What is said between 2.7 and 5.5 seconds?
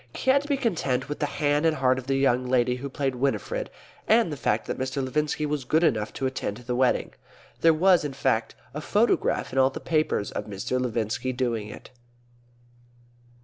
who played Winifred, and the fact that Mr. Levinski